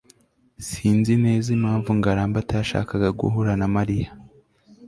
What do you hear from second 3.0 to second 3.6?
guhura